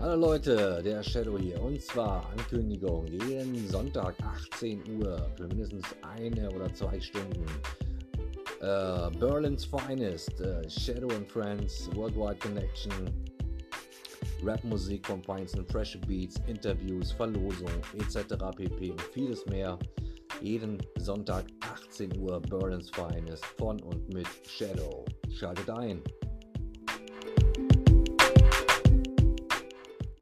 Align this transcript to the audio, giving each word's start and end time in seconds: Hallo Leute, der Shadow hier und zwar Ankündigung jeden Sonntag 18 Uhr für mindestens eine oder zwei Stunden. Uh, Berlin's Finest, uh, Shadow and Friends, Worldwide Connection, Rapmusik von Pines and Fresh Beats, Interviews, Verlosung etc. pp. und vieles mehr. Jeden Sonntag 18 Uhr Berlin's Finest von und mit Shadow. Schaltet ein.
Hallo 0.00 0.28
Leute, 0.28 0.80
der 0.84 1.02
Shadow 1.02 1.36
hier 1.36 1.60
und 1.60 1.82
zwar 1.82 2.30
Ankündigung 2.30 3.04
jeden 3.08 3.66
Sonntag 3.66 4.14
18 4.22 4.80
Uhr 5.00 5.28
für 5.36 5.48
mindestens 5.48 5.86
eine 6.02 6.48
oder 6.52 6.72
zwei 6.72 7.00
Stunden. 7.00 7.44
Uh, 8.62 9.10
Berlin's 9.18 9.64
Finest, 9.64 10.40
uh, 10.40 10.62
Shadow 10.68 11.08
and 11.16 11.28
Friends, 11.28 11.90
Worldwide 11.96 12.38
Connection, 12.38 12.92
Rapmusik 14.44 15.04
von 15.04 15.20
Pines 15.20 15.54
and 15.54 15.68
Fresh 15.68 15.98
Beats, 16.06 16.36
Interviews, 16.46 17.10
Verlosung 17.10 17.82
etc. 17.94 18.36
pp. 18.56 18.92
und 18.92 19.02
vieles 19.12 19.44
mehr. 19.46 19.76
Jeden 20.40 20.78
Sonntag 20.98 21.44
18 21.60 22.16
Uhr 22.20 22.40
Berlin's 22.40 22.88
Finest 22.90 23.44
von 23.44 23.82
und 23.82 24.14
mit 24.14 24.28
Shadow. 24.46 25.04
Schaltet 25.28 25.68
ein. 25.70 26.00